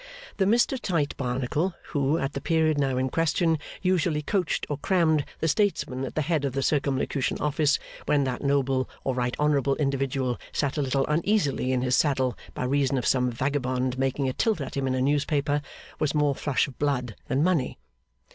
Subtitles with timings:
[0.37, 5.23] The Mr Tite Barnacle who at the period now in question usually coached or crammed
[5.41, 7.77] the statesman at the head of the Circumlocution Office,
[8.07, 12.63] when that noble or right honourable individual sat a little uneasily in his saddle by
[12.63, 15.61] reason of some vagabond making a tilt at him in a newspaper,
[15.99, 17.77] was more flush of blood than money.